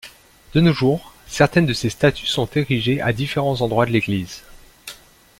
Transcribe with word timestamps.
De 0.55 0.61
nos 0.61 0.73
jours, 0.73 1.13
certaines 1.27 1.67
de 1.67 1.75
ces 1.75 1.91
statues 1.91 2.25
sont 2.25 2.49
érigées 2.55 3.01
à 3.01 3.13
différents 3.13 3.61
endroits 3.61 3.85
de 3.85 3.91
l'église. 3.91 4.41